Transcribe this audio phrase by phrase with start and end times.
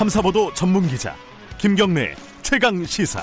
[0.00, 1.14] 탐사보도 전문 기자
[1.58, 3.22] 김경래 최강 시사.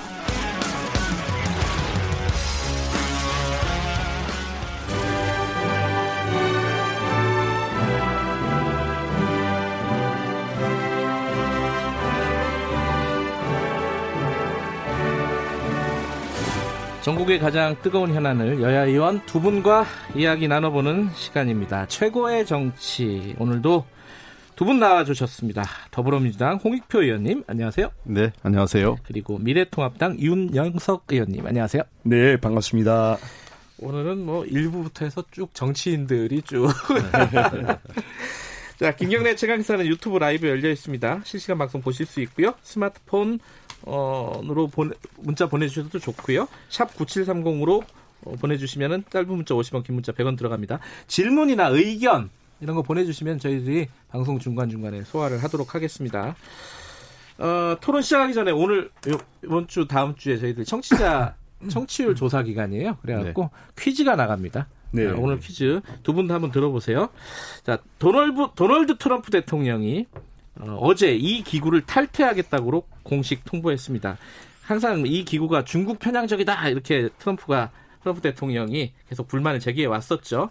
[17.01, 21.87] 전국의 가장 뜨거운 현안을 여야 의원 두 분과 이야기 나눠보는 시간입니다.
[21.87, 23.83] 최고의 정치 오늘도
[24.57, 25.63] 두 분 나와주셨습니다.
[25.91, 27.91] 더불어민주당 홍익표 의원님 안녕하세요.
[28.05, 28.97] 네, 안녕하세요.
[29.05, 31.83] 그리고 미래통합당 윤영석 의원님 안녕하세요.
[32.01, 33.17] 네, 반갑습니다.
[33.77, 36.69] 오늘은 뭐 일부부터 해서 쭉 정치인들이 쭉.
[38.79, 41.21] 자, 김경래 최강사는 유튜브 라이브 열려 있습니다.
[41.23, 42.55] 실시간 방송 보실 수 있고요.
[42.63, 43.39] 스마트폰
[43.83, 46.47] 어로 보내, 문자 보내주셔도 좋고요.
[46.69, 47.83] 샵 9730으로
[48.23, 50.79] 어, 보내주시면은 짧은 문자 50원, 긴 문자 100원 들어갑니다.
[51.05, 56.35] 질문이나 의견 이런 거 보내주시면 저희들이 방송 중간 중간에 소화를 하도록 하겠습니다.
[57.37, 58.89] 어, 토론 시작하기 전에 오늘
[59.43, 61.35] 이번 주 다음 주에 저희들 청취자
[61.69, 62.97] 청취율 조사 기간이에요.
[63.01, 63.49] 그래갖고 네.
[63.77, 64.67] 퀴즈가 나갑니다.
[64.91, 65.07] 네.
[65.07, 67.09] 자, 오늘 퀴즈 두분다 한번 들어보세요.
[67.63, 70.07] 자, 도널드, 도널드 트럼프 대통령이
[70.59, 74.17] 어, 제이 기구를 탈퇴하겠다고 공식 통보했습니다.
[74.63, 80.49] 항상 이 기구가 중국 편향적이다 이렇게 트럼프가 트럼프 대통령이 계속 불만을 제기해 왔었죠.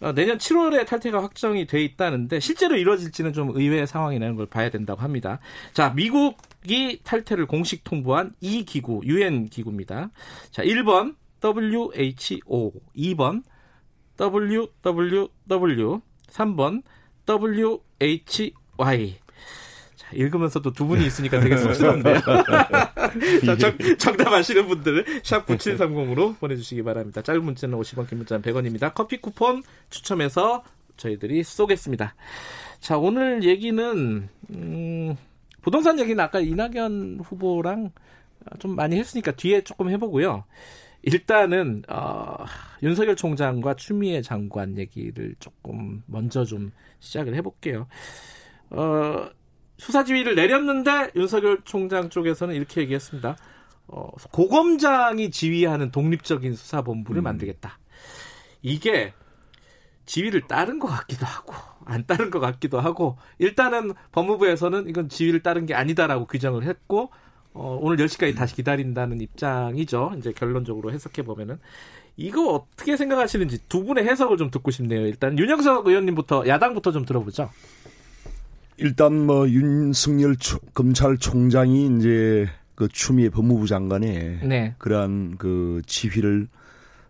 [0.00, 5.02] 어, 내년 7월에 탈퇴가 확정이 돼 있다는데 실제로 이루어질지는 좀 의외의 상황이라는 걸 봐야 된다고
[5.02, 5.40] 합니다.
[5.74, 10.10] 자, 미국이 탈퇴를 공식 통보한 이 기구, UN 기구입니다.
[10.50, 13.42] 자, 1번 WHO, 2번
[14.18, 16.82] WWW, 3번
[17.28, 19.16] WHY.
[20.10, 22.20] 자, 읽으면서도 두 분이 있으니까 되게 쑥스럽네요.
[23.46, 27.22] 자, 정, 정답 아시는 분들은 샵 9730으로 보내주시기 바랍니다.
[27.22, 28.92] 짧은 문자는 50원, 긴 문자는 100원입니다.
[28.94, 30.64] 커피 쿠폰 추첨해서
[30.96, 32.14] 저희들이 쏘겠습니다.
[32.80, 35.16] 자, 오늘 얘기는, 음,
[35.62, 37.90] 부동산 얘기는 아까 이낙연 후보랑
[38.58, 40.44] 좀 많이 했으니까 뒤에 조금 해보고요.
[41.02, 42.36] 일단은 어,
[42.82, 47.86] 윤석열 총장과 추미애 장관 얘기를 조금 먼저 좀 시작을 해볼게요.
[48.70, 49.28] 어,
[49.80, 53.36] 수사 지휘를 내렸는데 윤석열 총장 쪽에서는 이렇게 얘기했습니다.
[53.88, 57.24] 어, 고검장이 지휘하는 독립적인 수사본부를 음.
[57.24, 57.78] 만들겠다.
[58.60, 59.14] 이게
[60.04, 61.54] 지휘를 따른 것 같기도 하고
[61.86, 67.10] 안 따른 것 같기도 하고 일단은 법무부에서는 이건 지휘를 따른 게 아니다라고 규정을 했고
[67.54, 70.12] 어, 오늘 10시까지 다시 기다린다는 입장이죠.
[70.18, 71.58] 이제 결론적으로 해석해 보면은
[72.18, 75.06] 이거 어떻게 생각하시는지 두 분의 해석을 좀 듣고 싶네요.
[75.06, 77.48] 일단 윤영석 의원님부터 야당부터 좀 들어보죠.
[78.80, 80.36] 일단 뭐 윤석열
[80.74, 84.74] 검찰총장이 이제 그 추미애 법무부 장관의 네.
[84.78, 86.48] 그러한 그 지휘를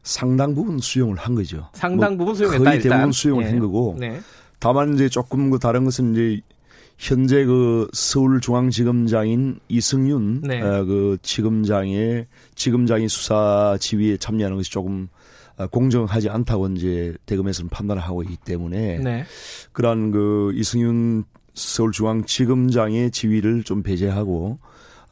[0.02, 1.68] 상당 부분 수용을 한 거죠.
[1.74, 2.64] 상당 부분 수용했다.
[2.64, 3.12] 거의 대부분 일단.
[3.12, 3.50] 수용을 네.
[3.50, 3.96] 한 거고.
[3.98, 4.20] 네.
[4.58, 6.40] 다만 이제 조금 그 다른 것은 이제
[6.98, 10.60] 현재 그 서울중앙지검장인 이승윤 네.
[10.60, 12.26] 어, 그 지검장의
[12.56, 15.08] 지검장이 수사 지휘에 참여하는 것이 조금
[15.56, 19.24] 어, 공정하지 않다고 이제 대검에서는 판단을 하고 있기 때문에 네.
[19.72, 21.24] 그러한 그 이승윤
[21.60, 24.58] 서울중앙 지검장의 지휘를 좀 배제하고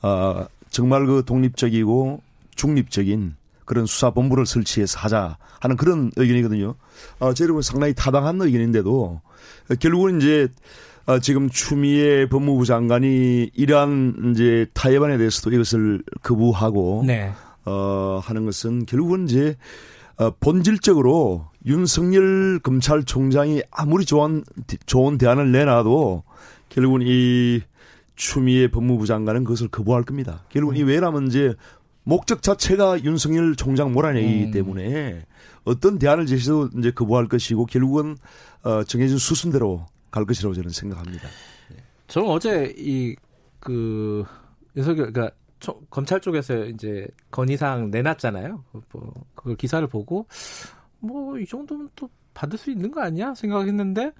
[0.03, 2.23] 어, 정말 그 독립적이고
[2.57, 6.75] 중립적인 그런 수사본부를 설치해서 하자 하는 그런 의견이거든요.
[7.19, 9.21] 어, 제 여러분 상당히 타당한 의견인데도
[9.81, 10.49] 결국은 이제
[11.07, 17.33] 어, 지금 추미애 법무부 장관이 이러한 이제 타협안에 대해서도 이것을 거부하고 네.
[17.65, 19.57] 어, 하는 것은 결국은 이제
[20.17, 24.45] 어, 본질적으로 윤석열 검찰총장이 아무리 좋은
[24.87, 26.25] 좋은 대안을 내놔도
[26.69, 27.61] 결국은 이
[28.17, 30.45] 추미애 법무부 장관은 그것을 거부할 겁니다.
[30.49, 30.81] 결국은 음.
[30.81, 31.55] 이 왜냐하면 이제
[32.05, 34.51] 목적 자체가 윤석열 총장 몰아내기 음.
[34.51, 35.25] 때문에
[35.65, 38.17] 어떤 대안을 제시해도 이제 거부할 것이고 결국은
[38.63, 41.29] 어, 정해진 수순대로 갈 것이라고 저는 생각합니다.
[42.09, 43.17] 저는 어제 이
[43.61, 44.25] 그
[44.77, 45.37] 윤석열 그러니까
[45.91, 48.65] 검찰 쪽에서 이제 건의사항 내놨잖아요.
[48.93, 50.27] 뭐 그걸 기사를 보고
[51.01, 54.13] 뭐 이 정도면 또 받을 수 있는 거 아니야 생각했는데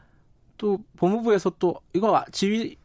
[0.59, 2.77] 또 법무부에서 또 이거 지휘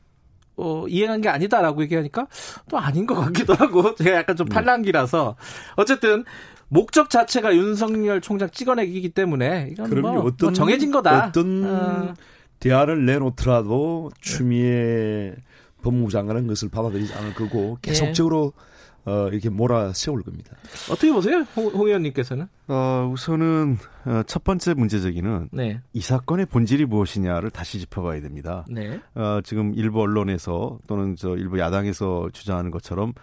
[0.56, 2.28] 어, 이행한 게 아니다라고 얘기하니까
[2.70, 4.56] 또 아닌 것 같기도 하고 제가 약간 좀 네.
[4.56, 5.36] 팔랑기라서
[5.76, 6.24] 어쨌든
[6.70, 11.28] 목적 자체가 윤석열 총장 찍어내기이기 때문에 이건 뭐, 어떤, 뭐 정해진 거다.
[11.28, 12.14] 어떤 어.
[12.60, 15.36] 대안을 내놓더라도 추미애
[15.82, 18.73] 법무부 장관은 그것을 받아들이지 않을 거고 계속적으로 예.
[19.06, 20.56] 어, 이렇게 몰아 세울 겁니다.
[20.90, 22.48] 어떻게 보세요, 홍, 홍 의원님께서는?
[22.68, 25.82] 어, 우선은 어, 첫 번째 문제적인은 네.
[25.92, 28.66] 이 사건의 본질이 무엇이냐를 다시 짚어봐야 됩니다.
[28.70, 29.00] 네.
[29.16, 33.14] 어, 지금 일부 언론에서 또는 저 일부 야당에서 주장하는 것처럼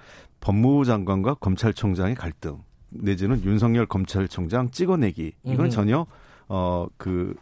[0.41, 2.59] 법무부 장관과 검찰총장의 갈등
[2.91, 5.71] 내지는 윤석열 검찰총장 찍어내기 이건 음.
[5.71, 6.07] 전혀
[6.49, 7.35] 어 그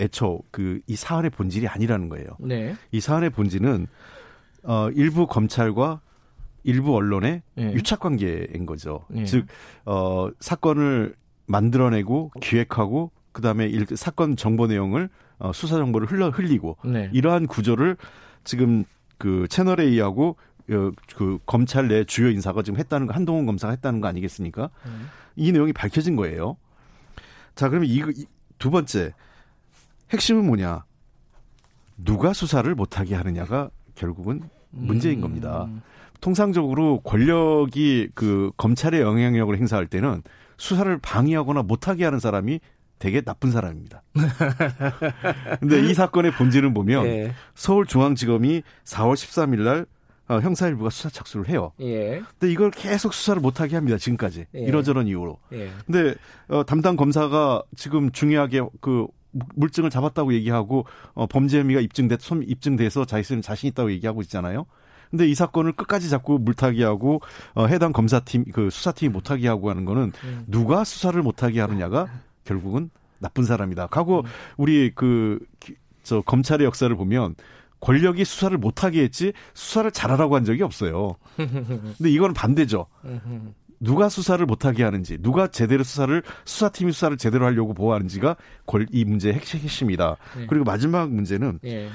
[0.00, 2.26] 애초 그 이 사안의 본질이 아니라는 거예요.
[2.38, 2.74] 네.
[2.92, 3.86] 이 사안의 본질은
[4.64, 6.00] 어, 일부 검찰과
[6.66, 7.72] 일부 언론의 예.
[7.72, 9.06] 유착 관계인 거죠.
[9.14, 9.24] 예.
[9.24, 9.46] 즉,
[9.84, 11.14] 어, 사건을
[11.46, 15.08] 만들어내고 기획하고 그 다음에 일, 사건 정보 내용을
[15.38, 17.08] 어, 수사 정보를 흘러 흘리고 네.
[17.12, 17.96] 이러한 구조를
[18.42, 18.84] 지금
[19.16, 20.36] 그 채널 A하고
[20.70, 24.70] 어, 그 검찰 내 주요 인사가 지금 했다는 거 한동훈 검사가 했다는 거 아니겠습니까?
[24.86, 25.08] 음.
[25.36, 26.56] 이 내용이 밝혀진 거예요.
[27.54, 28.02] 자, 그러면 이,
[28.58, 29.12] 두 번째
[30.10, 30.84] 핵심은 뭐냐?
[31.96, 35.22] 누가 수사를 못하게 하느냐가 결국은 문제인 음.
[35.22, 35.68] 겁니다.
[36.20, 40.22] 통상적으로 권력이 그 검찰의 영향력을 행사할 때는
[40.56, 42.60] 수사를 방해하거나 못하게 하는 사람이
[42.98, 44.02] 되게 나쁜 사람입니다.
[45.60, 47.34] 근데 이 사건의 본질을 보면 예.
[47.54, 49.86] 서울중앙지검이 4월 13일 날
[50.28, 51.72] 어, 형사일부가 수사 착수를 해요.
[51.80, 52.22] 예.
[52.38, 53.96] 근데 이걸 계속 수사를 못하게 합니다.
[53.98, 54.60] 지금까지 예.
[54.60, 55.38] 이러저런 이유로.
[55.52, 55.70] 예.
[55.84, 56.14] 근데
[56.48, 59.06] 어, 담당 검사가 지금 중요하게 그
[59.54, 64.66] 물증을 잡았다고 얘기하고 어, 범죄 혐의가 입증돼 입증돼서 자신은 자신 있다고 얘기하고 있잖아요.
[65.10, 67.20] 근데 이 사건을 끝까지 자꾸 물타기 하고
[67.54, 70.44] 어, 해당 검사팀 그 수사팀이 못하게 하고 하는 거는 음.
[70.46, 72.08] 누가 수사를 못하게 하느냐가
[72.44, 73.88] 결국은 나쁜 사람이다.
[73.90, 74.24] 하고 음.
[74.56, 75.38] 우리 그
[76.06, 77.34] 저 검찰의 역사를 보면
[77.80, 81.16] 권력이 수사를 못하게 했지 수사를 잘하라고 한 적이 없어요.
[81.36, 82.86] 근데 이거는 반대죠.
[83.80, 88.36] 누가 수사를 못하게 하는지, 누가 제대로 수사를 수사팀이 수사를 제대로 하려고 보호하는지가
[88.92, 90.16] 이 문제의 핵심이다.
[90.38, 90.46] 네.
[90.48, 91.90] 그리고 마지막 문제는 네.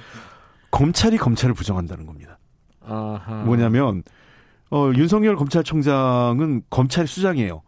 [0.70, 2.38] 검찰이 검찰을 부정한다는 겁니다.
[2.86, 3.44] 아하.
[3.44, 4.04] 뭐냐면
[4.70, 7.62] 어, 윤석열 검찰총장은 검찰 수장이에요.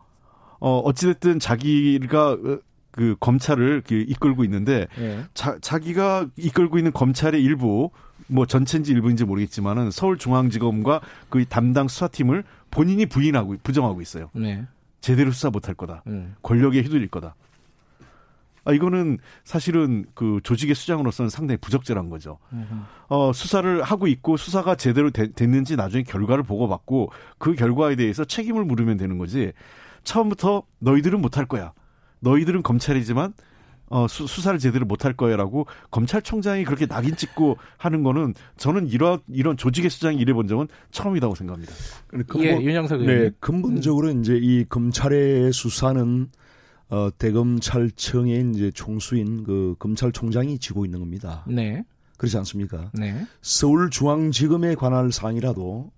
[0.60, 2.60] 어, 어찌됐든 자기가 어,
[2.92, 5.24] 그 검찰을 그 이끌고 있는데 예.
[5.34, 7.90] 자, 자기가 이끌고 있는 검찰의 일부
[8.28, 14.30] 뭐 전체인지 일부인지 모르겠지만은 서울중앙지검과 그 담당 수사팀을 본인이 부인하고 부정하고 있어요.
[14.34, 14.64] 네.
[15.02, 16.04] 제대로 수사 못할 거다.
[16.08, 16.36] 음.
[16.44, 17.36] 권력에 휘둘릴 거다.
[18.66, 22.40] 아, 이거는 사실은 그 조직의 수장으로서는 상당히 부적절한 거죠.
[23.08, 28.64] 어, 수사를 하고 있고 수사가 제대로 되, 됐는지 나중에 결과를 보고받고 그 결과에 대해서 책임을
[28.66, 29.52] 물으면 되는 거지.
[30.04, 31.74] 처음부터 너희들은 못할 거야.
[32.20, 33.34] 너희들은 검찰이지만
[33.90, 39.56] 어, 수, 사를 제대로 못할 거야라고 검찰총장이 그렇게 낙인 찍고 하는 거는 저는 이런 이런
[39.56, 41.74] 조직의 수장이 이래 본 적은 처음이라고 생각합니다.
[42.08, 44.22] 근본, 예, 윤영석 네, 근본적으로 음.
[44.22, 46.28] 이제 이 검찰의 수사는
[46.94, 51.44] 어, 대검찰청의 이제 총수인 그 검찰총장이 지고 있는 겁니다.
[51.48, 51.84] 네.
[52.18, 52.92] 그렇지 않습니까?
[52.94, 53.26] 네.
[53.42, 55.92] 서울중앙지검에 관할 사항이라도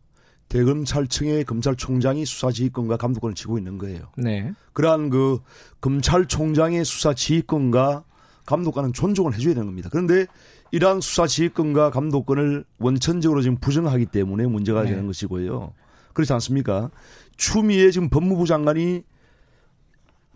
[0.47, 4.07] 대검찰청의 검찰총장이 수사지휘권과 감독권을 쥐고 있는 거예요.
[4.15, 4.53] 네.
[4.71, 5.39] 그러한 그
[5.81, 8.06] 검찰총장의 수사지휘권과
[8.45, 9.89] 감독관은 존중을 해줘야 되는 겁니다.
[9.92, 10.27] 그런데
[10.71, 14.92] 이러한 수사지휘권과 감독권을 원천적으로 지금 부정하기 때문에 문제가 네.
[14.92, 15.74] 되는 것이고요.
[16.13, 16.89] 그렇지 않습니까?
[17.36, 19.03] 추미애 지금 법무부 장관이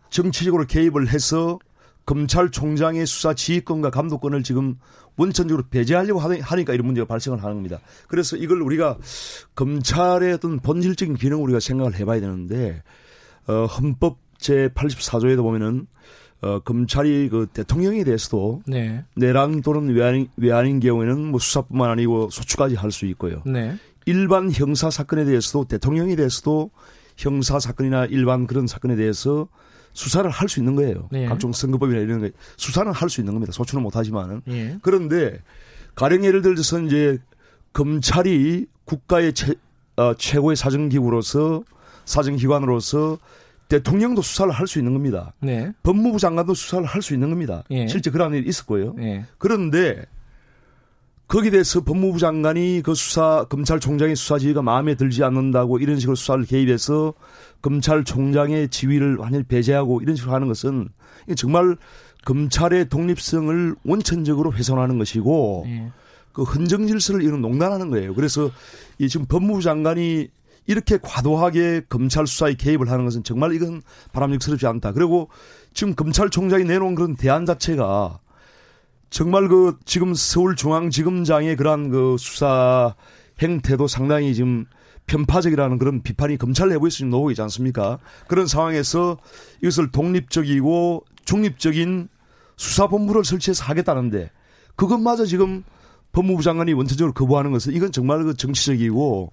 [0.09, 1.59] 정치적으로 개입을 해서
[2.06, 4.75] 검찰총장의 수사 지휘권과 감독권을 지금
[5.15, 7.79] 원천적으로 배제하려고 하니까 이런 문제가 발생을 하는 겁니다.
[8.07, 8.97] 그래서 이걸 우리가
[9.56, 12.81] 검찰의 어떤 본질적인 기능을 우리가 생각을 해봐야 되는데
[13.47, 15.88] 어, 헌법 제 84조에도 보면은
[16.41, 19.03] 어, 검찰이 그 대통령에 대해서도 네.
[19.15, 23.44] 내란 또는 외환인, 외환인 경우에는 뭐 수사뿐만 아니고 소추까지 할 수 있고요.
[23.45, 23.75] 네.
[24.06, 26.71] 일반 형사 사건에 대해서도 대통령에 대해서도
[27.17, 29.50] 형사 사건이나 일반 그런 사건에 대해서
[29.94, 31.07] 수사를 할 수 있는 거예요.
[31.12, 31.25] 네.
[31.25, 33.51] 각종 선거법이나 이런 거 수사는 할 수 있는 겁니다.
[33.51, 34.41] 소추는 못 하지만은.
[34.45, 34.77] 네.
[34.81, 35.39] 그런데
[35.95, 37.18] 가령 예를 들어서 이제
[37.73, 39.54] 검찰이 국가의 최,
[39.97, 41.64] 어, 최고의 사정기구로서
[42.06, 43.18] 사정기관으로서
[43.68, 45.33] 대통령도 수사를 할 수 있는 겁니다.
[45.42, 45.71] 네.
[45.83, 47.64] 법무부 장관도 수사를 할 수 있는 겁니다.
[47.69, 47.87] 예.
[47.87, 48.95] 실제 그런 일이 있었고요.
[48.99, 49.25] 예.
[49.37, 50.06] 그런데
[51.28, 56.44] 거기에 대해서 법무부 장관이 그 수사 검찰총장의 수사 지휘가 마음에 들지 않는다고 이런 식으로 수사를
[56.45, 57.14] 개입해서
[57.61, 60.89] 검찰총장의 지위를 완전히 배제하고 이런 식으로 하는 것은
[61.35, 61.75] 정말
[62.25, 65.92] 검찰의 독립성을 원천적으로 훼손하는 것이고 네.
[66.33, 68.13] 그 헌정 질서를 이런 농단하는 거예요.
[68.13, 68.51] 그래서
[68.97, 70.28] 이 지금 법무부 장관이
[70.68, 74.92] 이렇게 과도하게 검찰 수사에 개입을 하는 것은 정말 이건 바람직스럽지 않다.
[74.92, 75.30] 그리고
[75.73, 78.19] 지금 검찰총장이 내놓은 그런 대안 자체가
[79.09, 82.94] 정말 그 지금 서울중앙지검장의 그러한 그 수사
[83.42, 84.66] 행태도 상당히 지금
[85.09, 87.97] 편파적이라는 그런 비판이 검찰 내부에서 지금 나오고 있지 않습니까?
[88.28, 89.18] 그런 상황에서
[89.61, 92.07] 이것을 독립적이고 중립적인
[92.56, 94.30] 수사본부를 설치해서 하겠다는데
[94.75, 95.63] 그것마저 지금
[96.11, 99.31] 법무부 장관이 원천적으로 거부하는 것은 이건 정말 그 정치적이고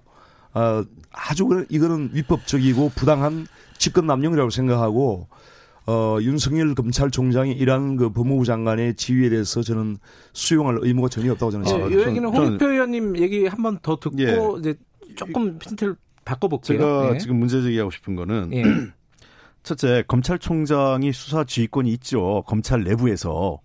[0.53, 5.27] 아, 아주 이거는 위법적이고 부당한 직권 남용이라고 생각하고
[5.85, 9.97] 어, 윤석열 검찰총장이 이러한 그 법무부 장관의 지위에 대해서 저는
[10.33, 12.01] 수용할 의무가 전혀 없다고 저는 생각합니다.
[12.01, 14.37] 어, 이 얘기는 홍익표 의원님 얘기 한 번 더 듣고 예.
[14.59, 14.75] 이제
[15.17, 15.95] 조금 힌트를
[16.25, 16.77] 바꿔볼게요.
[16.77, 17.17] 제가 예.
[17.17, 18.63] 지금 문제 제기하고 싶은 거는 예.
[19.63, 22.43] 첫째 검찰총장이 수사 지휘권이 있죠.
[22.47, 23.59] 검찰 내부에서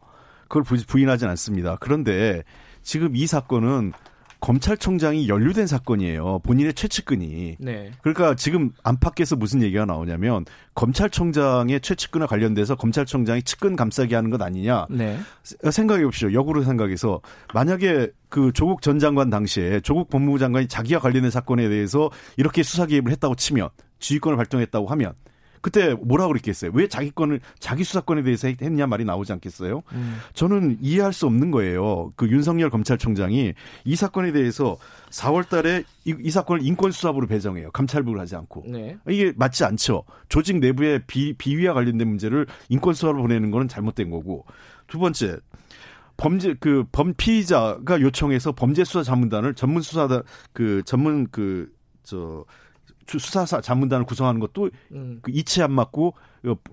[0.49, 1.77] 그걸 부인하진 않습니다.
[1.81, 2.43] 그런데
[2.83, 3.93] 지금 이 사건은
[4.43, 6.41] 검찰총장이 연루된 사건이에요.
[6.41, 7.57] 본인의 최측근이.
[7.61, 7.93] 네.
[8.03, 10.45] 그러니까 지금 안팎에서 무슨 얘기가 나오냐면
[10.75, 14.87] 검찰총장의 최측근과 관련돼서 검찰총장이 측근 감싸기 하는 것 아니냐.
[14.91, 15.17] 네.
[15.45, 16.33] 생각해 보십시오.
[16.33, 17.21] 역으로 생각해서
[17.55, 22.85] 만약에 그 조국 전 장관 당시에 조국 법무부 장관이 자기와 관련된 사건에 대해서 이렇게 수사
[22.87, 23.69] 개입을 했다고 치면
[24.01, 25.13] 지휘권을 발동했다고 하면
[25.63, 26.73] 그때 뭐라고 그랬겠어요?
[26.75, 29.83] 왜 자기 건을 자기 수사권에 대해서 했냐 말이 나오지 않겠어요?
[29.93, 30.19] 음.
[30.35, 32.13] 저는 이해할 수 없는 거예요.
[32.17, 33.55] 그 윤석열 검찰총장이
[33.85, 34.77] 이 사건에 대해서
[35.11, 37.71] 4월 달에 이, 이 사건을 인권수사부로 배정해요.
[37.71, 38.65] 감찰부를 하지 않고.
[38.67, 38.99] 네.
[39.09, 40.03] 이게 맞지 않죠.
[40.29, 44.45] 조직 내부의 비, 비위와 관련된 문제를 인권수사로 보내는 거는 잘못된 거고.
[44.89, 45.39] 두 번째,
[46.17, 52.45] 범죄 그 범피의자가 요청해서 범죄 수사 자문단을 전문 수사단 그 전문 그저
[53.19, 55.19] 수사사 자문단을 구성하는 것도 음.
[55.23, 56.15] 그 이치 안 맞고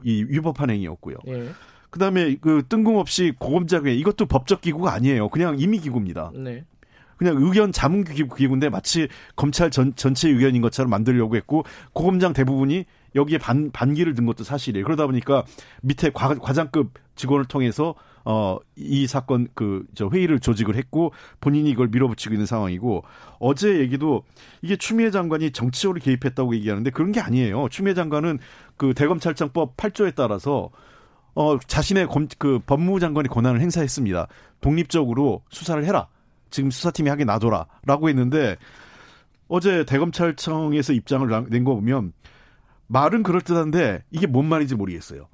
[0.03, 1.17] 이 위법한 행위였고요.
[1.27, 1.49] 예.
[1.89, 5.29] 그다음에 그 뜬금없이 고검장회 이것도 법적 기구가 아니에요.
[5.29, 6.31] 그냥 임의 기구입니다.
[6.35, 6.63] 네.
[7.17, 13.39] 그냥 의견 자문 기구인데 마치 검찰 전, 전체 의견인 것처럼 만들려고 했고 고검장 대부분이 여기에
[13.39, 14.85] 반, 반기를 든 것도 사실이에요.
[14.85, 15.43] 그러다 보니까
[15.81, 17.95] 밑에 과, 과장급 직원을 통해서
[18.25, 23.03] 어, 이 사건 그, 저 회의를 조직을 했고 본인이 이걸 밀어붙이고 있는 상황이고
[23.39, 24.23] 어제 얘기도
[24.61, 27.69] 이게 추미애 장관이 정치적으로 개입했다고 얘기하는데 그런 게 아니에요.
[27.69, 28.39] 추미애 장관은
[28.77, 30.69] 그 대검찰청법 8조에 따라서
[31.35, 34.27] 어, 자신의 검, 그 법무부 장관이 권한을 행사했습니다.
[34.61, 36.07] 독립적으로 수사를 해라.
[36.49, 37.67] 지금 수사팀이 하게 놔둬라.
[37.85, 38.57] 라고 했는데
[39.47, 42.13] 어제 대검찰청에서 입장을 낸 거 보면
[42.87, 45.27] 말은 그럴듯한데 이게 뭔 말인지 모르겠어요.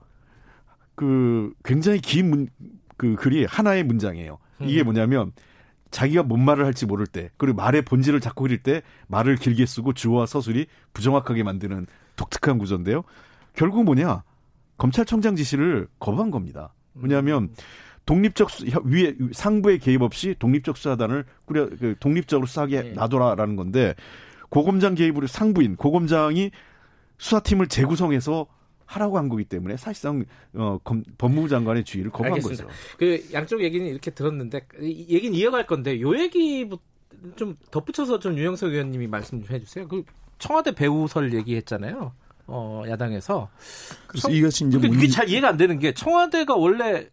[0.95, 2.49] 그 굉장히 긴 문,
[2.97, 4.37] 그 글이 하나의 문장이에요.
[4.61, 4.85] 이게 음.
[4.85, 5.31] 뭐냐면
[5.91, 9.93] 자기가 뭔 말을 할지 모를 때 그리고 말의 본질을 잡고 그릴 때 말을 길게 쓰고
[9.93, 13.03] 주어와 서술이 부정확하게 만드는 독특한 구조인데요.
[13.53, 14.23] 결국 뭐냐
[14.77, 16.73] 검찰청장 지시를 거부한 겁니다.
[16.95, 17.55] 왜냐하면 음.
[18.05, 22.91] 독립적 수, 위에 상부의 개입 없이 독립적 수사단을 꾸려 그 독립적으로 수사하게 네.
[22.93, 23.95] 놔둬라라는 건데
[24.49, 26.51] 고검장 개입으로 상부인 고검장이
[27.17, 28.47] 수사팀을 재구성해서
[28.85, 32.65] 하라고 한 거기 때문에 사실상 어, 검, 법무부 장관의 주의를 거부한 알겠습니다.
[32.65, 32.77] 거죠.
[32.97, 36.69] 그 양쪽 얘기는 이렇게 들었는데 이, 얘기는 이어갈 건데 요 얘기
[37.35, 39.87] 좀 덧붙여서 좀 유영석 의원님이 말씀 좀 해주세요.
[39.87, 40.03] 그
[40.37, 42.13] 청와대 배우설 얘기했잖아요.
[42.47, 43.49] 어, 야당에서.
[44.07, 47.07] 그래서 청, 이것이 이제 그게 잘 이해가 안 되는 게 청와대가 원래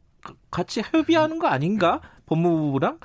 [0.50, 2.00] 같이 협의하는 거 아닌가?
[2.26, 2.98] 법무부랑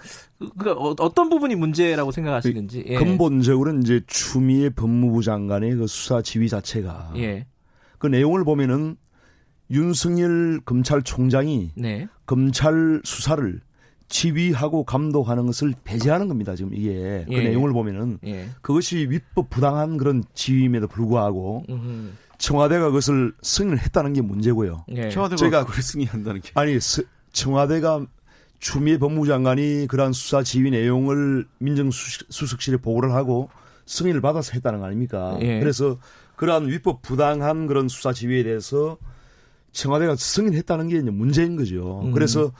[0.57, 2.95] 그 어떤 부분이 문제라고 생각하시는지 예.
[2.95, 7.45] 근본적으로는 이제 추미애 법무부 장관의 그 수사 지휘 자체가 예.
[7.97, 8.97] 그 내용을 보면은
[9.69, 12.07] 윤석열 검찰총장이 네.
[12.25, 13.59] 검찰 수사를
[14.09, 16.55] 지휘하고 감독하는 것을 배제하는 겁니다.
[16.55, 17.35] 지금 이게 그 예.
[17.35, 18.49] 그 내용을 보면은 예.
[18.61, 22.11] 그것이 위법 부당한 그런 지휘임에도 불구하고 음흠.
[22.37, 24.85] 청와대가 그것을 승인을 했다는 게 문제고요.
[24.89, 25.09] 예.
[25.09, 26.77] 청와대가 제가 그걸 승인한다는 게 아니
[27.33, 28.05] 청와대가
[28.59, 33.49] 추미애 법무부 장관이 그러한 수사 지휘 내용을 민정수석실에 보고를 하고
[33.85, 35.37] 승인을 받아서 했다는 거 아닙니까?
[35.41, 35.59] 예.
[35.59, 35.97] 그래서
[36.37, 38.97] 그러한 위법 부당한 그런 수사 지휘에 대해서
[39.73, 42.01] 청와대가 승인했다는 게 이제 문제인 거죠.
[42.03, 42.11] 음.
[42.11, 42.51] 그래서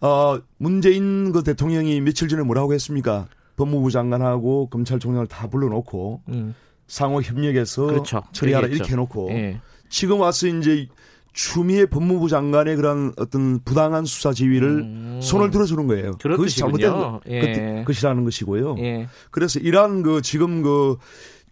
[0.00, 3.28] 어 문재인 그 대통령이 며칠 전에 뭐라고 했습니까?
[3.56, 6.54] 법무부 장관하고 검찰총장을 다 불러놓고 음.
[6.86, 8.22] 상호 협력해서 그렇죠.
[8.32, 8.82] 처리하라 얘기했죠.
[8.82, 9.60] 이렇게 해놓고 예.
[9.88, 10.88] 지금 와서 이제
[11.32, 15.20] 추미애 법무부 장관의 그런 어떤 부당한 수사 지휘를 음.
[15.22, 16.12] 손을 들어주는 거예요.
[16.18, 17.84] 그것이 잘못된 예.
[17.86, 18.76] 것이라는 것이고요.
[18.78, 19.08] 예.
[19.30, 20.96] 그래서 이러한 그 지금 그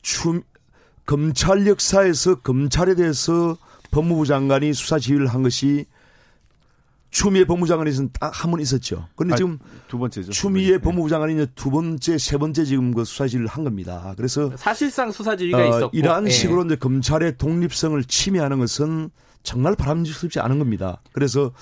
[0.03, 0.43] 추,
[1.09, 3.57] 검찰 역사에서 검찰에 대해서
[3.91, 5.87] 법무부 장관이 수사 지휘를 한 것이
[7.11, 9.09] 추미애 법무부 장관에서는 딱 한 번 있었죠.
[9.17, 10.33] 그런데 지금 두 번째죠.
[10.33, 10.79] 추미애 네.
[10.79, 14.13] 법무부 장관이 이제 두 번째, 세 번째 지금 그 수사 지휘를 한 겁니다.
[14.19, 16.31] 그래서 사실상 수사 지휘가 어, 있었고 이러한 예.
[16.31, 19.09] 식으로 이제 검찰의 독립성을 침해하는 것은
[19.43, 21.01] 정말 바람직스럽지 않은 겁니다.
[21.13, 21.53] 그래서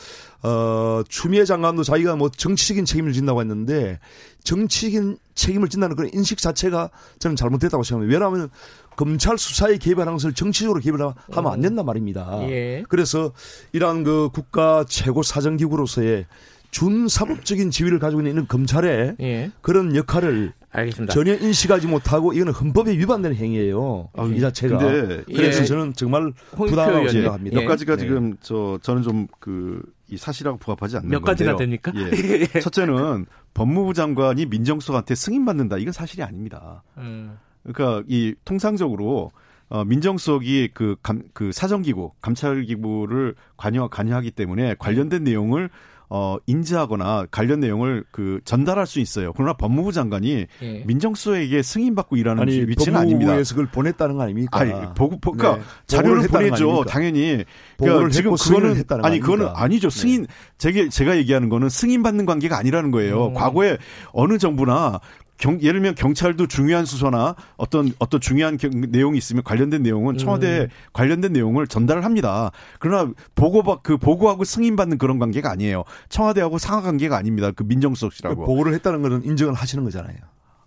[0.42, 4.00] 어 추미애 장관도 자기가 뭐 정치적인 책임을 진다고 했는데
[4.42, 8.12] 정치적인 책임을 진다는 그런 인식 자체가 저는 잘못됐다고 생각합니다.
[8.18, 8.50] 왜냐하면
[8.96, 11.00] 검찰 수사에 개입하는 것을 정치적으로 개입을
[11.32, 12.40] 하면 안 된단 말입니다.
[12.48, 12.84] 예.
[12.88, 13.32] 그래서
[13.72, 16.26] 이러한 그 국가 최고 사정기구로서의
[16.70, 19.50] 준사법적인 지위를 가지고 있는 검찰의 예.
[19.62, 21.14] 그런 역할을 알겠습니다.
[21.14, 24.10] 전혀 인식하지 못하고 이거는 헌법에 위반되는 행위예요.
[24.14, 24.76] 아, 이 자체가.
[24.76, 25.64] 근데 그래서 예.
[25.64, 27.60] 저는 정말 부당하다고 생각합니다.
[27.60, 27.96] 몇 가지가 예.
[27.96, 31.92] 지금 저 저는 좀 그 이 사실하고 부합하지 않는 몇 가지나 됩니까?
[31.96, 32.60] 예.
[32.60, 35.78] 첫째는 법무부 장관이 민정수석한테 승인 받는다.
[35.78, 36.82] 이건 사실이 아닙니다.
[36.98, 37.36] 음.
[37.72, 39.30] 그러니까 이 통상적으로
[39.68, 45.70] 어, 민정수석이 그, 감, 그 사정기구, 감찰기구를 관여, 관여하기 때문에 관련된 내용을
[46.08, 49.32] 어, 인지하거나 관련 내용을 그 전달할 수 있어요.
[49.32, 50.84] 그러나 법무부 장관이 예.
[50.86, 53.32] 민정수석에게 승인받고 일하는 아니, 위치는 아닙니다.
[53.32, 54.60] 법무부에서 그걸 보냈다는 거 아닙니까?
[54.60, 55.62] 아니, 보고, 그러니까 네.
[55.88, 56.84] 자료를 보내죠.
[56.84, 57.44] 당연히.
[57.76, 59.90] 그러니까 지금 그거는 아니 그거는 아니죠.
[59.90, 60.00] 네.
[60.00, 60.26] 승인 네.
[60.58, 63.28] 제가 제가 얘기하는 거는 승인받는 관계가 아니라는 거예요.
[63.28, 63.34] 음.
[63.34, 63.76] 과거에
[64.12, 65.00] 어느 정부나
[65.38, 70.62] 경, 예를 들면 경찰도 중요한 수사나 어떤 어떤 중요한 경, 내용이 있으면 관련된 내용은 청와대
[70.62, 70.68] 음.
[70.92, 72.50] 관련된 내용을 전달을 합니다.
[72.78, 75.84] 그러나 보고 그 보고하고 승인받는 그런 관계가 아니에요.
[76.08, 77.50] 청와대하고 상하 관계가 아닙니다.
[77.50, 80.16] 그 민정수석실하고 보고를 했다는 것은 인정을 하시는 거잖아요.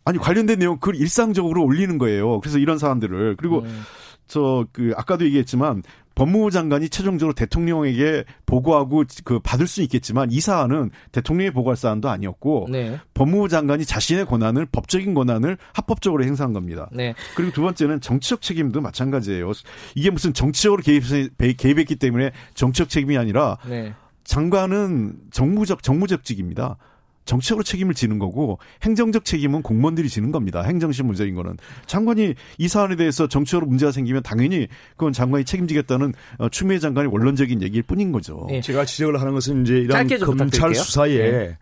[0.05, 2.39] 아니 관련된 내용 그걸 일상적으로 올리는 거예요.
[2.39, 3.81] 그래서 이런 사람들을 그리고 음.
[4.29, 5.83] 저 그 아까도 얘기했지만
[6.15, 12.67] 법무부 장관이 최종적으로 대통령에게 보고하고 그 받을 수 있겠지만 이 사안은 대통령이 보고할 사안도 아니었고
[12.69, 12.99] 네.
[13.13, 16.89] 법무부 장관이 자신의 권한을 법적인 권한을 합법적으로 행사한 겁니다.
[16.91, 17.13] 네.
[17.35, 19.51] 그리고 두 번째는 정치적 책임도 마찬가지예요.
[19.95, 21.03] 이게 무슨 정치적으로 개입,
[21.37, 23.93] 개입했기 때문에 정치적 책임이 아니라 네.
[24.25, 26.77] 장관은 정무적 정무적직입니다.
[27.29, 30.63] 정치적으로 책임을 지는 거고 행정적 책임은 공무원들이 지는 겁니다.
[30.63, 34.67] 행정실 문제인 거는 장관이 이 사안에 대해서 정치적으로 문제가 생기면 당연히
[34.97, 38.47] 그건 장관이 책임지겠다는 어, 추미애 장관의 원론적인 얘기일 뿐인 거죠.
[38.49, 38.61] 네.
[38.61, 41.57] 제가 지적을 하는 것은 이제 이런 검찰 수사에 네.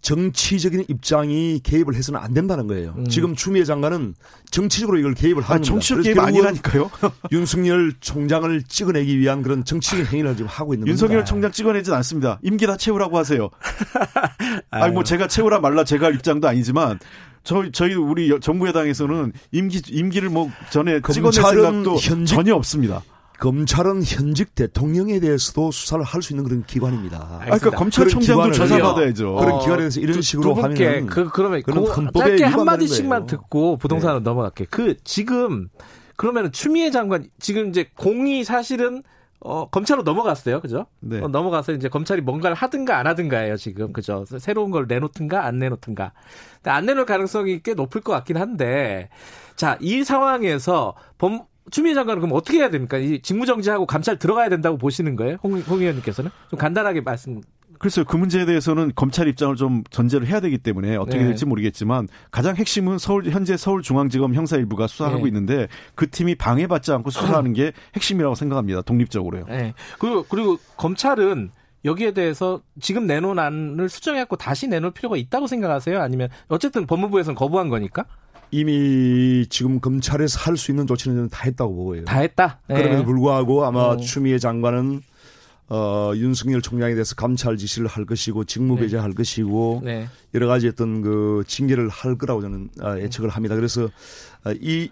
[0.00, 2.94] 정치적인 입장이 개입을 해서는 안 된다는 거예요.
[2.96, 3.08] 음.
[3.08, 4.14] 지금 추미애 장관은
[4.50, 6.90] 정치적으로 이걸 개입을 하는 아, 정치적 개입 아니라니까요.
[7.32, 11.28] 윤석열 총장을 찍어내기 위한 그런 정치적인 행위를 지금 하고 있는 윤석열 겁니다.
[11.28, 12.38] 총장 찍어내진 않습니다.
[12.42, 13.50] 임기 다 채우라고 하세요.
[14.70, 16.98] 아니 뭐 제가 채우라 말라 제가 할 입장도 아니지만
[17.42, 23.02] 저희 저희 우리 정부 여당에서는 임기 임기를 뭐 전에 찍어낼 생각도 현직, 전혀 없습니다.
[23.38, 27.18] 검찰은 현직 대통령에 대해서도 수사를 할 수 있는 그런 기관입니다.
[27.18, 29.34] 아, 그러니까 검찰총장도 조사받아야죠.
[29.36, 31.72] 그런 어, 기관에서 이런 두, 식으로 두 하면 그 그러면 그
[32.18, 34.24] 짧게 한 마디씩만 듣고 부동산으로 네.
[34.24, 34.66] 넘어갈게.
[34.68, 35.68] 그 지금
[36.16, 39.04] 그러면 추미애 장관 지금 이제 공이 사실은
[39.40, 40.60] 어, 검찰로 넘어갔어요.
[40.60, 40.86] 그죠?
[40.98, 41.20] 네.
[41.20, 43.92] 어, 넘어가서 이제 검찰이 뭔가를 하든가 안 하든가예요, 지금.
[43.92, 44.24] 그죠?
[44.40, 46.12] 새로운 걸 내놓든가 안 내놓든가.
[46.56, 49.10] 근데 안 내놓을 가능성이 꽤 높을 것 같긴 한데,
[49.54, 52.98] 자, 이 상황에서 범, 추미애 장관은 그럼 어떻게 해야 됩니까?
[52.98, 55.38] 이 직무정지하고 감찰 들어가야 된다고 보시는 거예요?
[55.42, 56.30] 홍, 홍 의원님께서는?
[56.50, 57.40] 좀 간단하게 말씀.
[57.78, 58.04] 글쎄요.
[58.04, 61.24] 그 문제에 대해서는 검찰 입장을 좀 전제를 해야 되기 때문에 어떻게 네.
[61.26, 65.28] 될지 모르겠지만 가장 핵심은 서울, 현재 서울중앙지검 형사 일부가 수사하고 네.
[65.28, 68.82] 있는데 그 팀이 방해받지 않고 수사하는 게 핵심이라고 생각합니다.
[68.82, 69.44] 독립적으로요.
[69.46, 69.74] 네.
[69.98, 71.50] 그리고, 그리고 검찰은
[71.84, 76.00] 여기에 대해서 지금 내놓은 안을 수정해갖고 다시 내놓을 필요가 있다고 생각하세요?
[76.00, 78.04] 아니면 어쨌든 법무부에서는 거부한 거니까?
[78.50, 82.04] 이미 지금 검찰에서 할 수 있는 조치는 다 했다고 보고요.
[82.04, 82.60] 다 했다.
[82.68, 82.76] 네.
[82.76, 83.96] 그럼에도 불구하고 아마 어.
[83.96, 85.02] 추미애 장관은
[85.70, 88.82] 어, 윤석열 총장에 대해서 감찰 지시를 할 것이고 직무 네.
[88.82, 90.08] 배제할 것이고 네.
[90.34, 93.54] 여러 가지 어떤 그 징계를 할 거라고 저는 아, 예측을 합니다.
[93.54, 93.88] 그래서
[94.44, 94.88] 아, 이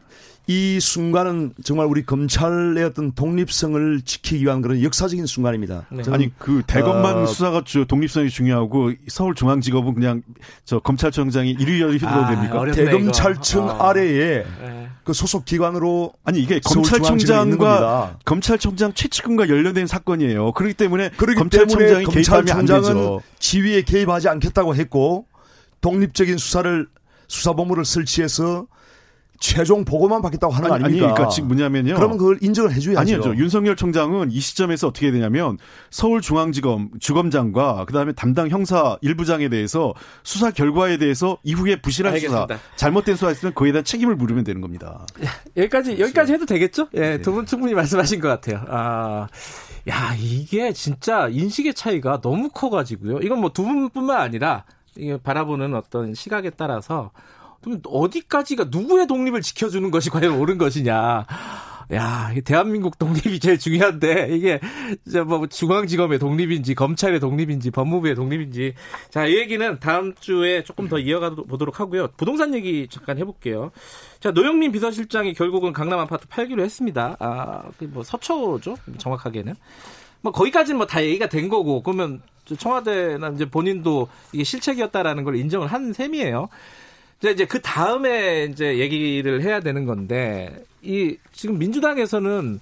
[0.49, 5.87] 이 순간은 정말 우리 검찰의 어떤 독립성을 지키기 위한 그런 역사적인 순간입니다.
[5.91, 6.05] 네.
[6.11, 10.23] 아니 그 대검만 어, 수사가 주, 독립성이 중요하고 서울중앙지검은 그냥
[10.65, 12.65] 저 검찰청장이 1위 열이 아, 됩니까?
[12.71, 13.89] 대검찰청 아.
[13.89, 14.89] 아래에 네.
[15.03, 20.53] 그 소속 기관으로 아니 이게 검찰총장과 검찰총장 최측근과 연련된 사건이에요.
[20.53, 25.27] 그렇기 때문에 그렇기 검찰총장이 때문에 검찰총장은 지위에 개입하지 않겠다고 했고
[25.81, 26.87] 독립적인 수사를
[27.27, 28.69] 수사본부를 설치해서
[29.39, 31.07] 최종 보고만 받겠다고 하는 아니, 거 아닙니까?
[31.07, 31.95] 아니, 그러니까 지금 뭐냐면요.
[31.95, 33.01] 그러면 그걸 인정을 해줘야죠.
[33.01, 33.37] 아니죠.
[33.37, 35.59] 윤석열 총장은 이 시점에서 어떻게 되냐면
[35.91, 42.47] 서울중앙지검 주검장과 그다음에 담당 형사 일부장에 대해서 수사 결과에 대해서 이후에 부실한 알겠습니다.
[42.57, 45.07] 수사, 잘못된 수사했으면 그에 대한 책임을 물으면 되는 겁니다.
[45.57, 46.89] 여기까지 여기까지 해도 되겠죠?
[46.95, 47.23] 예, 네.
[47.23, 48.65] 두분 충분히 말씀하신 것 같아요.
[48.69, 49.27] 아,
[49.89, 53.19] 야 이게 진짜 인식의 차이가 너무 커 가지고요.
[53.21, 54.65] 이건 뭐 두 분뿐만 아니라
[55.23, 57.11] 바라보는 어떤 시각에 따라서
[57.85, 61.27] 어디까지가 누구의 독립을 지켜주는 것이 과연 옳은 것이냐.
[61.93, 64.59] 야, 대한민국 독립이 제일 중요한데 이게
[65.07, 68.75] 이제 뭐 중앙지검의 독립인지 검찰의 독립인지 법무부의 독립인지
[69.09, 72.09] 자, 이 얘기는 다음 주에 조금 더 이어가 보도록 하고요.
[72.17, 73.71] 부동산 얘기 잠깐 해볼게요.
[74.19, 77.17] 자, 노영민 비서실장이 결국은 강남 아파트 팔기로 했습니다.
[77.21, 79.55] 아, 그뭐 서초죠, 정확하게는.
[80.23, 82.21] 뭐 거기까지는 뭐 다 얘기가 된 거고 그러면
[82.59, 86.49] 청와대나 이제 본인도 이게 실책이었다라는 걸 인정을 한 셈이에요.
[87.25, 92.61] 이제 그 다음에 이제 얘기를 해야 되는 건데 이 지금 민주당에서는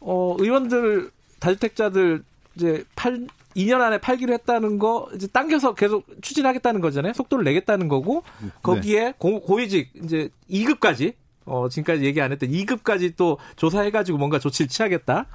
[0.00, 2.22] 어 의원들 다주택자들
[2.54, 7.14] 이제 팔 2년 안에 팔기로 했다는 거 이제 당겨서 계속 추진하겠다는 거잖아요.
[7.14, 8.22] 속도를 내겠다는 거고
[8.62, 9.14] 거기에 네.
[9.18, 11.14] 고, 고위직 이제 2급까지
[11.46, 15.26] 어 지금까지 얘기 안 했던 2급까지 또 조사해 가지고 뭔가 조치를 취하겠다.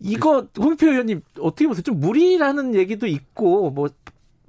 [0.00, 1.82] 이거 홍표 의원님 어떻게 보세요?
[1.82, 3.88] 좀 무리라는 얘기도 있고 뭐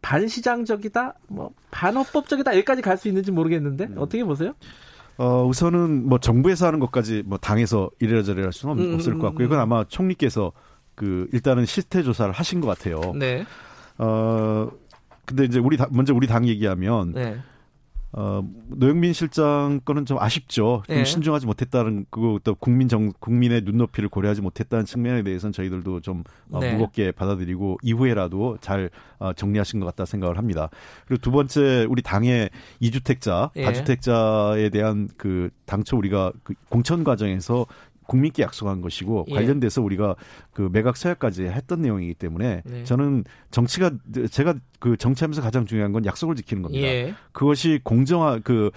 [0.02, 3.96] 반시장적이다, 뭐 반헌법적이다 여기까지 갈 수 있는지 모르겠는데 음.
[3.98, 4.54] 어떻게 보세요?
[5.18, 9.44] 어, 우선은 뭐 정부에서 하는 것까지 뭐 당에서 이래저래 할 수는 음, 없을 것 같고
[9.44, 10.52] 이건 아마 총리께서
[10.96, 13.00] 그 일단은 시스템 조사를 하신 것 같아요.
[13.16, 13.46] 네.
[13.98, 14.70] 어
[15.26, 17.38] 근데 이제 우리 당, 먼저 우리 당 얘기하면 네.
[18.12, 20.82] 어, 노영민 실장 거는 좀 아쉽죠.
[20.88, 21.04] 좀 예.
[21.04, 26.74] 신중하지 못했다는 그또 국민 정 국민의 눈높이를 고려하지 못했다는 측면에 대해서는 저희들도 좀 어, 네.
[26.74, 30.70] 무겁게 받아들이고 이후에라도 잘 어, 정리하신 것 같다 생각을 합니다.
[31.08, 33.64] 그리고 두 번째 우리 당의 이주택자, 예.
[33.64, 37.68] 다주택자에 대한 그 당초 우리가 그 공천 과정에서
[38.10, 39.36] 국민께 약속한 것이고 예.
[39.36, 40.16] 관련돼서 우리가
[40.52, 42.84] 그 매각 서약까지 했던 내용이기 때문에 네.
[42.84, 43.92] 저는 정치가
[44.32, 46.88] 제가 그 정치하면서 가장 중요한 건 약속을 지키는 겁니다.
[46.88, 47.14] 예.
[47.32, 48.72] 그것이 공정한 그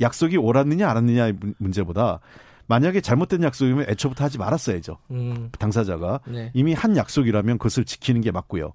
[0.00, 2.20] 약속이 옳았느냐 않았느냐의 문제보다
[2.66, 4.98] 만약에 잘못된 약속이면 애초부터 하지 말았어야죠.
[5.10, 5.48] 음.
[5.58, 6.50] 당사자가 네.
[6.54, 8.72] 이미 한 약속이라면 그것을 지키는 게 맞고요.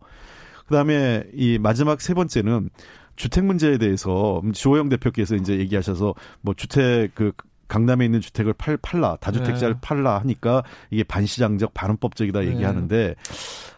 [0.65, 2.69] 그다음에 이 마지막 세 번째는
[3.15, 7.34] 주택 문제에 대해서 조호영 대표께서 이제 얘기하셔서 뭐 주택 그
[7.69, 9.79] 강남에 있는 주택을 팔, 팔라 다주택자를 네.
[9.82, 12.47] 팔라 하니까 이게 반시장적 반헌법적이다 네.
[12.47, 13.15] 얘기하는데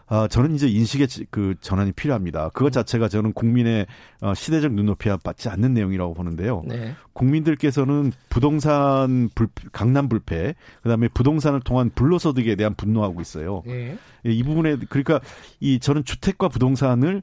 [0.08, 2.50] 아, 저는 이제 인식의 그 전환이 필요합니다.
[2.50, 2.72] 그것 음.
[2.72, 3.86] 자체가 저는 국민의
[4.20, 6.62] 어, 시대적 눈높이와 맞지 않는 내용이라고 보는데요.
[6.66, 6.94] 네.
[7.14, 13.62] 국민들께서는 부동산 불, 강남 불패, 그다음에 부동산을 통한 불로소득에 대한 분노하고 있어요.
[13.64, 13.96] 네.
[14.24, 15.20] 이 부분에 그러니까
[15.60, 17.22] 이 저는 주택과 부동산을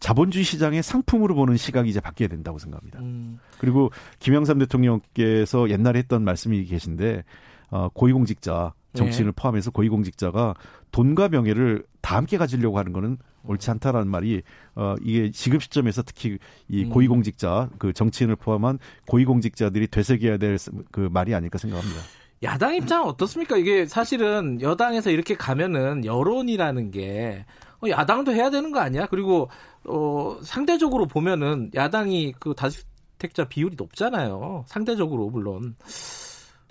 [0.00, 3.00] 자본주의 시장의 상품으로 보는 시각이 이제 바뀌어야 된다고 생각합니다.
[3.00, 3.38] 음.
[3.58, 7.24] 그리고 김영삼 대통령께서 옛날에 했던 말씀이 계신데
[7.70, 9.36] 어, 고위공직자 정치인을 네.
[9.36, 10.54] 포함해서 고위공직자가
[10.92, 14.42] 돈과 명예를 다 함께 가지려고 하는 거는 옳지 않다라는 말이
[14.74, 16.90] 어 이게 지금 시점에서 특히 이 음.
[16.90, 20.58] 고위공직자 그 정치인을 포함한 고위공직자들이 되새겨야 될
[20.90, 22.00] 그 말이 아닐까 생각합니다.
[22.42, 23.56] 야당 입장은 어떻습니까?
[23.56, 27.44] 이게 사실은 여당에서 이렇게 가면은 여론이라는 게
[27.82, 29.06] 어, 야당도 해야 되는 거 아니야?
[29.06, 29.48] 그리고
[29.88, 34.64] 어, 상대적으로 보면은 야당이 그 다주택자 비율이 높잖아요.
[34.68, 35.76] 상대적으로 물론.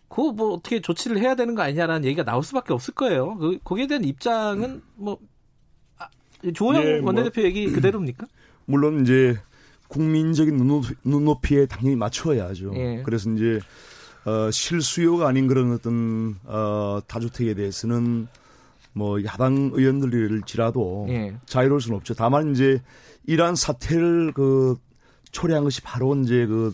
[0.08, 3.38] 그거 뭐 어떻게 조치를 해야 되는 거 아니냐라는 얘기가 나올 수밖에 없을 거예요.
[3.38, 5.20] 그, 거기에 대한 입장은 뭐
[5.98, 6.08] 아,
[6.54, 8.28] 조영 네, 뭐 원내대표 뭐, 얘기 그대로입니까?
[8.66, 9.38] 물론 이제
[9.88, 10.58] 국민적인
[11.04, 12.74] 눈높이, 에 당연히 맞춰야죠.
[12.76, 13.02] 예.
[13.06, 13.60] 그래서 이제
[14.26, 18.28] 어, 실수요가 아닌 그런 어떤 어, 다주택에 대해서는
[18.94, 21.36] 뭐 야당 의원들일지라도 예.
[21.46, 22.14] 자유로울 수는 없죠.
[22.14, 22.82] 다만 이제
[23.26, 24.78] 이러한 사태를 그
[25.32, 26.74] 초래한 것이 바로 이제 그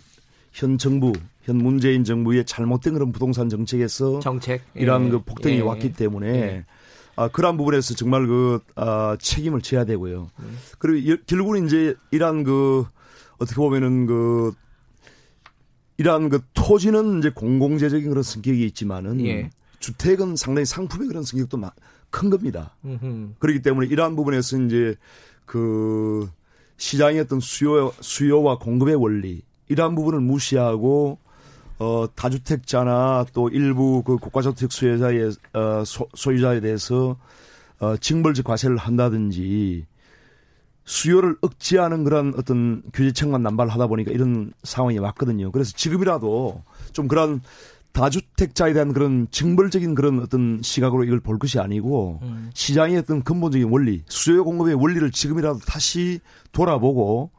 [0.53, 5.09] 현 정부, 현 문재인 정부의 잘못된 그런 부동산 정책에서 정책 이러한 예.
[5.09, 5.61] 그 폭등이 예.
[5.61, 6.65] 왔기 때문에 예.
[7.15, 10.29] 아, 그러한 부분에서 정말 그 아, 책임을 져야 되고요.
[10.39, 10.57] 음.
[10.77, 12.85] 그리고 결국은 이제 이러한 그
[13.39, 14.53] 어떻게 보면은 그
[15.97, 19.49] 이러한 그 토지는 이제 공공재적인 그런 성격이 있지만은 예.
[19.79, 21.57] 주택은 상당히 상품의 그런 성격도
[22.13, 22.75] 큰 겁니다.
[22.85, 23.33] 음흠.
[23.39, 24.95] 그렇기 때문에 이러한 부분에서 이제
[25.45, 26.29] 그
[26.77, 31.17] 시장의 어떤 수요 수요와 공급의 원리 이러한 부분을 무시하고
[31.79, 37.17] 어 다주택자나 또 일부 그 국가저택 수요자의 어 소, 소유자에 대해서
[37.79, 39.87] 어 징벌적 과세를 한다든지
[40.85, 45.51] 수요를 억제하는 그런 어떤 규제책만 남발하다 보니까 이런 상황이 왔거든요.
[45.51, 47.41] 그래서 지금이라도 좀 그런
[47.93, 52.49] 다주택자에 대한 그런 징벌적인 그런 어떤 시각으로 이걸 볼 것이 아니고 음.
[52.53, 56.19] 시장의 어떤 근본적인 원리, 수요 공급의 원리를 지금이라도 다시
[56.51, 57.29] 돌아보고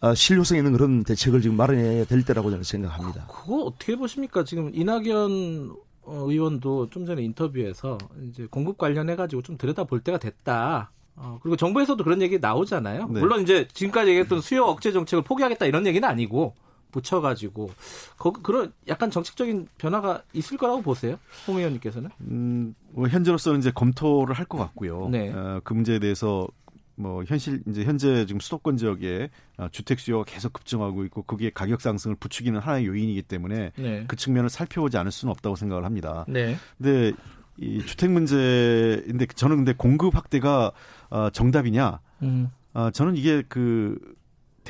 [0.00, 3.26] 어, 실효성 있는 그런 대책을 지금 마련해야 될 때라고 저는 생각합니다.
[3.28, 4.44] 그, 그거 어떻게 보십니까?
[4.44, 10.18] 지금 이낙연 어, 의원도 좀 전에 인터뷰에서 이제 공급 관련해 가지고 좀 들여다 볼 때가
[10.18, 10.90] 됐다.
[11.14, 13.08] 어, 그리고 정부에서도 그런 얘기 나오잖아요.
[13.08, 13.20] 네.
[13.20, 16.54] 물론 이제 지금까지 얘기했던 수요 억제 정책을 포기하겠다 이런 얘기는 아니고
[16.90, 17.70] 붙여가지고
[18.18, 22.10] 거, 그런 약간 정책적인 변화가 있을 거라고 보세요, 홍 의원님께서는?
[22.22, 25.08] 음, 뭐 현재로서는 이제 검토를 할 것 같고요.
[25.08, 25.30] 네.
[25.32, 26.48] 어, 그 문제에 대해서
[26.96, 31.80] 뭐 현실 이제 현재 지금 수도권 지역에 어, 주택 수요가 계속 급증하고 있고 그게 가격
[31.80, 34.04] 상승을 부추기는 하나의 요인이기 때문에 네.
[34.06, 36.24] 그 측면을 살펴보지 않을 수는 없다고 생각을 합니다.
[36.28, 36.56] 네.
[36.76, 37.12] 근데
[37.56, 40.72] 이 주택 문제인데 저는 근데 공급 확대가
[41.10, 42.00] 어, 정답이냐?
[42.22, 42.50] 음.
[42.74, 43.98] 어, 저는 이게 그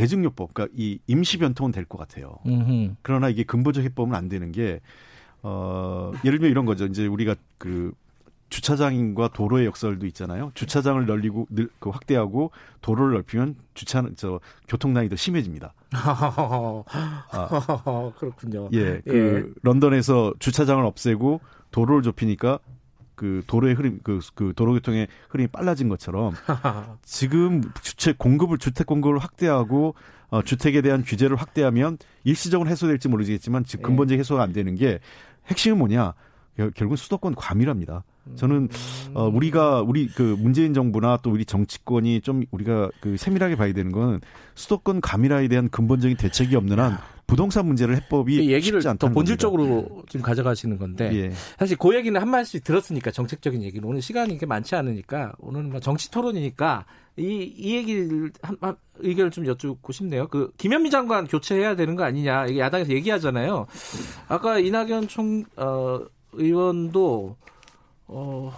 [0.01, 2.39] 대증요법, 그러니까 이 임시 변통은 될 것 같아요.
[2.47, 2.95] 음흠.
[3.03, 4.81] 그러나 이게 근본적 해법은 안 되는 게,
[5.43, 6.87] 어, 예를 들면 이런 거죠.
[6.87, 7.93] 이제 우리가 그
[8.49, 10.51] 주차장과 도로의 역설도 있잖아요.
[10.55, 15.73] 주차장을 널리고 늘, 그 확대하고 도로를 넓히면 주차 저 교통난이 더 심해집니다.
[15.93, 16.83] 아,
[18.19, 18.69] 그렇군요.
[18.73, 19.61] 예, 그 예.
[19.63, 22.59] 런던에서 주차장을 없애고 도로를 좁히니까
[23.21, 26.33] 그 도로의 흐름, 그, 그 도로교통의 흐름이 빨라진 것처럼
[27.05, 29.95] 지금 주택 공급을 주택 공급을 확대하고
[30.31, 35.01] 어, 주택에 대한 규제를 확대하면 일시적으로 해소될지 모르겠지만 즉 근본적 해소가 안 되는 게
[35.49, 36.15] 핵심은 뭐냐?
[36.75, 38.05] 결국 수도권 과밀합니다.
[38.37, 38.69] 저는
[39.14, 43.93] 어 우리가 우리 그 문재인 정부나 또 우리 정치권이 좀 우리가 그 세밀하게 봐야 되는
[43.93, 44.21] 건
[44.55, 50.03] 수도권 과밀화에 대한 근본적인 대책이 없는 한 부동산 문제를 해법이 얘기를 더 본질적으로 겁니다.
[50.09, 51.33] 지금 가져가시는 건데 예.
[51.59, 55.79] 사실 그 얘기는 한 말씩 들었으니까 정책적인 얘기는 오늘 시간이 이렇게 많지 않으니까 오늘 뭐
[55.79, 60.27] 정치 토론이니까 이, 이 얘기를 한, 한 의견을 좀 여쭙고 싶네요.
[60.27, 63.66] 그 김현미 장관 교체해야 되는 거 아니냐 이게 야당에서 얘기하잖아요.
[64.27, 66.01] 아까 이낙연 총 어,
[66.33, 67.37] 의원도
[68.12, 68.53] 어.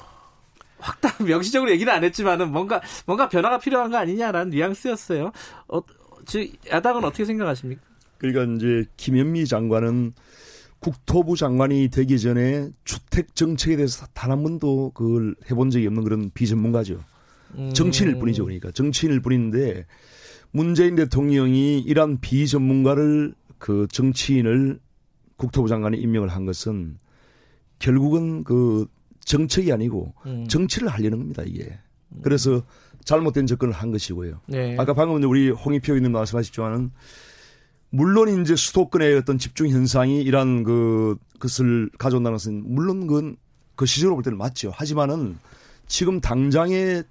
[0.78, 5.30] 확답 명시적으로 얘기는 안 했지만은 뭔가 뭔가 변화가 필요한 거 아니냐라는 뉘앙스였어요.
[5.68, 5.80] 어,
[6.26, 7.80] 즉 야당은 어떻게 생각하십니까?
[8.18, 10.12] 그러니까 이제 김현미 장관은
[10.80, 16.30] 국토부 장관이 되기 전에 주택 정책에 대해서 단 한 번도 그걸 해본 적이 없는 그런
[16.34, 16.98] 비전문가죠.
[17.56, 17.72] 음.
[17.72, 18.44] 정치인일 뿐이죠.
[18.44, 19.86] 그러니까 정치인일 뿐인데
[20.50, 24.80] 문재인 대통령이 이러한 비전문가를 그 정치인을
[25.36, 26.98] 국토부 장관에 임명을 한 것은
[27.78, 28.86] 결국은 그
[29.24, 30.46] 정책이 아니고 음.
[30.48, 31.78] 정치를 하려는 겁니다, 이게.
[32.22, 32.62] 그래서
[33.04, 34.40] 잘못된 접근을 한 것이고요.
[34.46, 34.76] 네.
[34.78, 36.90] 아까 방금 우리 홍익표 의원님 말씀하셨지만은
[37.90, 43.36] 물론 이제 수도권의 어떤 집중 현상이 이런 그 것을 가져온다는 것은 물론 그건
[43.74, 44.70] 그 시절로 볼 때는 맞죠.
[44.74, 45.38] 하지만은
[45.86, 47.04] 지금 당장의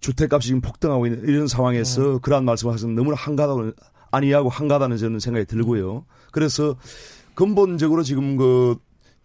[0.00, 2.20] 주택값이 지금 폭등하고 있는 이런 상황에서 음.
[2.20, 3.72] 그러한 말씀을 하셔서 너무나 한가하다고
[4.10, 6.04] 아니하고 한가하다는 저는 생각이 들고요.
[6.32, 6.76] 그래서
[7.34, 8.76] 근본적으로 지금 그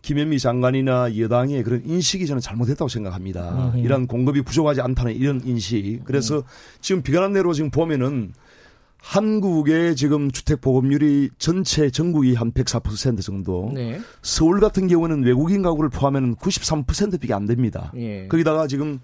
[0.06, 3.72] 김현미 장관이나 여당의 그런 인식이 저는 잘못했다고 생각합니다.
[3.74, 3.80] 음.
[3.80, 6.02] 이런 공급이 부족하지 않다는 이런 인식.
[6.06, 6.44] 그래서 음.
[6.80, 8.32] 지금 비관한 대로 지금 보면은
[9.00, 13.72] 한국의 지금 주택 보급률이 전체 전국이 한 104% 정도.
[13.74, 14.00] 네.
[14.22, 17.92] 서울 같은 경우는 외국인 가구를 포함하면 93%밖에 안 됩니다.
[17.96, 18.28] 예.
[18.28, 19.00] 거기다가 지금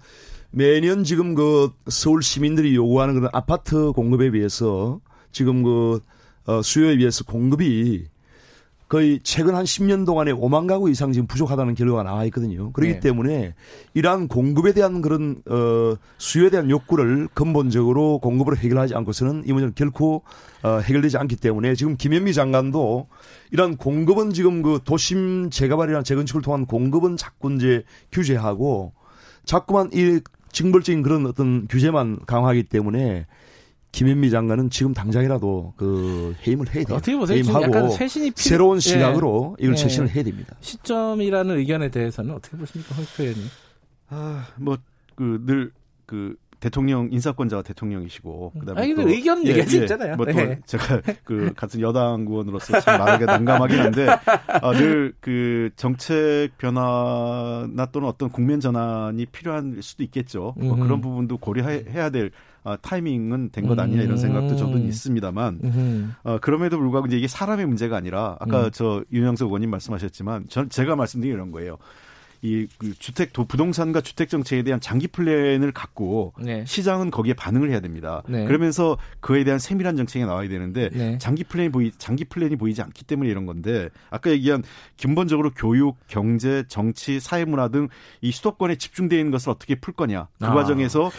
[0.52, 5.00] 매년 지금 그 서울 시민들이 요구하는 그런 아파트 공급에 비해서
[5.32, 5.98] 지금 그
[6.46, 8.04] 어, 수요에 비해서 공급이
[8.92, 12.72] 거의 최근 한 10년 동안에 5만 가구 이상 지금 부족하다는 결과가 나와 있거든요.
[12.72, 13.00] 그렇기 네.
[13.00, 13.54] 때문에
[13.94, 20.24] 이러한 공급에 대한 그런 어 수요에 대한 욕구를 근본적으로 공급으로 해결하지 않고서는 이 문제는 결코
[20.62, 23.08] 어 해결되지 않기 때문에 지금 김현미 장관도
[23.50, 28.92] 이러한 공급은 지금 그 도심 재개발이나 재건축을 통한 공급은 자꾸 이제 규제하고
[29.46, 30.20] 자꾸만 이
[30.52, 33.24] 징벌적인 그런 어떤 규제만 강화하기 때문에
[33.92, 36.96] 김현미 장관은 지금 당장이라도 그 해임을 해야 돼요.
[36.96, 37.36] 어떻게 보세요?
[37.36, 38.42] 해임하고 쇄신이 필요...
[38.42, 39.64] 새로운 시각으로 예.
[39.64, 40.12] 이걸 쇄신을 예.
[40.14, 40.56] 해야 됩니다.
[40.60, 43.44] 시점이라는 의견에 대해서는 어떻게 보십니까, 황표 의원님?
[44.08, 45.72] 아, 뭐그 늘그
[46.06, 50.16] 그 대통령 인사권자가 대통령이시고 그다음에 아니, 또, 의견 예, 얘기할 수 예, 있잖아요.
[50.16, 50.60] 뭐또 네.
[50.64, 58.08] 제가 그 같은 여당 의원으로서 참 말하기 난감하긴 한데 아, 늘 그 정책 변화나 또는
[58.08, 60.54] 어떤 국면 전환이 필요한 수도 있겠죠.
[60.56, 62.30] 뭐 그런 부분도 고려해야 될
[62.64, 64.86] 아, 타이밍은 된것 아니냐 이런 생각도 저도 음.
[64.86, 68.70] 있습니다만 어, 그럼에도 불구하고 이제 이게 사람의 문제가 아니라 아까 음.
[68.72, 71.78] 저 윤영석 의원님 말씀하셨지만 전 제가 말씀드린 이런 거예요.
[72.44, 76.64] 이 그 주택 도 부동산과 주택 정책에 대한 장기 플랜을 갖고 네.
[76.66, 78.24] 시장은 거기에 반응을 해야 됩니다.
[78.28, 78.46] 네.
[78.46, 81.18] 그러면서 그에 대한 세밀한 정책이 나와야 되는데 네.
[81.18, 84.64] 장기 플랜이 보이 장기 플랜이 보이지 않기 때문에 이런 건데 아까 얘기한
[85.00, 87.88] 근본적으로 교육, 경제, 정치, 사회 문화 등
[88.20, 90.54] 이 수도권에 집중되어 있는 것을 어떻게 풀 거냐 그 아.
[90.54, 91.10] 과정에서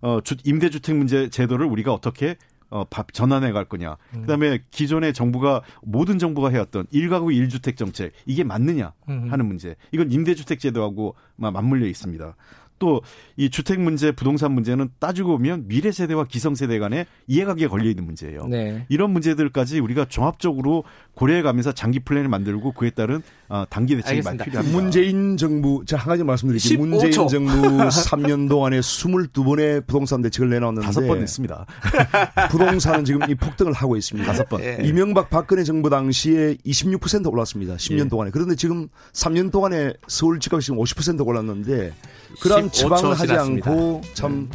[0.00, 2.36] 어, 주, 임대주택 문제 제도를 우리가 어떻게
[2.70, 3.96] 어, 밥 전환해 갈 거냐.
[4.14, 4.20] 음.
[4.22, 9.74] 그다음에 기존의 정부가 모든 정부가 해왔던 일가구 일주택 정책 이게 맞느냐 하는 문제.
[9.90, 12.36] 이건 임대주택 제도하고 맞물려 있습니다.
[12.78, 13.02] 또
[13.40, 18.04] 이 주택 문제, 부동산 문제는 따지고 보면 미래 세대와 기성 세대 간의 이해관계가 걸려 있는
[18.04, 18.48] 문제예요.
[18.48, 18.84] 네.
[18.90, 20.84] 이런 문제들까지 우리가 종합적으로
[21.20, 24.78] 고려해 가면서 장기 플랜을 만들고 그에 따른 어, 단기 대책이 많 필요합니다.
[24.78, 26.78] 문재인 정부 제가 한 가지 말씀드릴게요.
[26.78, 27.50] 문재인 정부
[27.92, 31.66] 3년 동안에 22번의 부동산 대책을 내놨는데 다섯 번 냈습니다.
[32.50, 34.26] 부동산은 지금 이 폭등을 하고 있습니다.
[34.26, 34.62] 다섯 번.
[34.62, 34.78] 예.
[34.82, 37.74] 이명박 박근혜 정부 당시에 26% 올랐습니다.
[37.74, 38.08] 10년 예.
[38.08, 38.30] 동안에.
[38.30, 41.92] 그런데 지금 3년 동안에 서울 집값이 지금 50% 올랐는데
[42.40, 44.48] 그런 지방을 하지 않고 참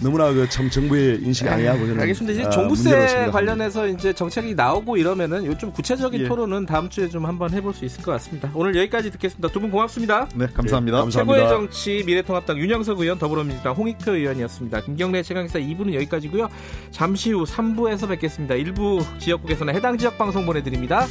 [0.00, 2.38] 너무나 그 참 정부의 인식이 아니하고 저는 알겠습니다.
[2.38, 6.28] 이제 아, 종부세 관련해서 이제 정책이 나오고 이러면은 요좀 구체적인 예.
[6.28, 8.50] 토론은 다음 주에 좀 한번 해볼 수 있을 것 같습니다.
[8.54, 9.48] 오늘 여기까지 듣겠습니다.
[9.48, 10.28] 두 분 고맙습니다.
[10.34, 10.98] 네, 감사합니다.
[10.98, 11.10] 네, 감사합니다.
[11.10, 14.82] 최고의 정치 미래통합당 윤영석 의원 더불어민주당 홍익표 의원이었습니다.
[14.82, 16.48] 김경래 최강기사 2부는 여기까지고요.
[16.90, 18.54] 잠시 후 3부에서 뵙겠습니다.
[18.54, 21.06] 일부 지역국에서는 해당 지역 방송 보내드립니다.